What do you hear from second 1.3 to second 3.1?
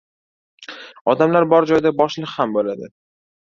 bor joyda boshliq ham bo‘ladi.